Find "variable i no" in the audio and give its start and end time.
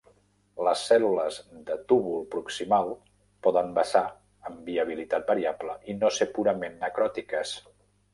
5.33-6.11